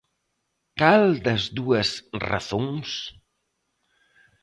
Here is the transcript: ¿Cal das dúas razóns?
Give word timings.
¿Cal 0.79 1.05
das 1.25 1.43
dúas 1.57 1.89
razóns? 2.29 2.89